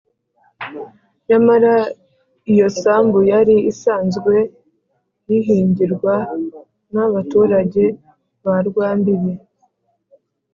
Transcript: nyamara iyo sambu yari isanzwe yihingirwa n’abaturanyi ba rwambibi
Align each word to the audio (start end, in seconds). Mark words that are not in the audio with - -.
nyamara 1.27 1.73
iyo 2.51 2.67
sambu 2.79 3.19
yari 3.31 3.55
isanzwe 3.71 4.33
yihingirwa 5.29 6.13
n’abaturanyi 6.93 7.85
ba 8.43 8.55
rwambibi 8.67 9.33